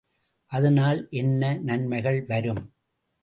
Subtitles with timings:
[0.51, 2.63] அதனால் என்ன நன்மைகள் வரும்?